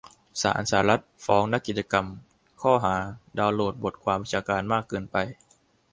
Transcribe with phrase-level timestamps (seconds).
[0.41, 2.05] ศาลสหรัฐฟ้องนักกิจกรรม
[2.61, 2.95] ช้อหา
[3.39, 5.17] "ดาวน์โหลดบทความวิชาการมากเกินไป"